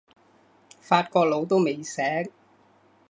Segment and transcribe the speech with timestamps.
[0.81, 2.01] 法國佬都未醒